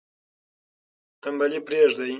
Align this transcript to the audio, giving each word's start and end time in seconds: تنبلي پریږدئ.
تنبلي 1.23 1.59
پریږدئ. 1.67 2.09